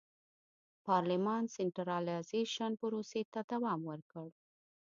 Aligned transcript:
پارلمان 0.87 1.43
سنټرالیزېشن 1.55 2.71
پروسې 2.81 3.21
ته 3.33 3.39
دوام 3.51 3.79
ورکړ. 3.91 4.27